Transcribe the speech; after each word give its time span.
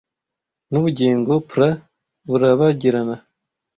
nubugingo 0.69 1.33
pra 1.49 1.69
burabagirana 2.27 3.15